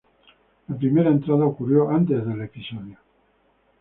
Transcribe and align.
La 0.67 0.75
primera 0.75 1.11
entrada 1.11 1.45
ocurrió 1.45 1.91
antes 1.91 2.25
del 2.25 2.41
episodio. 2.41 2.97